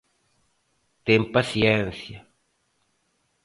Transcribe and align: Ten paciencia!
Ten 1.05 1.21
paciencia! 1.35 2.19